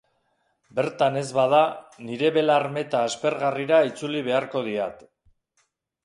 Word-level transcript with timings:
Bertan 0.77 1.17
ez 1.19 1.25
bada, 1.39 1.59
nire 2.07 2.31
belar-meta 2.37 3.01
aspergarrira 3.09 3.81
itzuli 3.91 4.23
beharko 4.29 4.63
diat. 4.69 5.05